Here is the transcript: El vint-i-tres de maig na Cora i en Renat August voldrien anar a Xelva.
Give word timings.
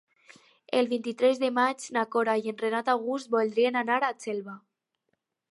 El 0.77 0.87
vint-i-tres 0.93 1.41
de 1.43 1.49
maig 1.57 1.85
na 1.99 2.05
Cora 2.17 2.37
i 2.45 2.51
en 2.53 2.59
Renat 2.65 2.91
August 2.97 3.33
voldrien 3.37 3.81
anar 3.83 4.03
a 4.09 4.13
Xelva. 4.27 4.61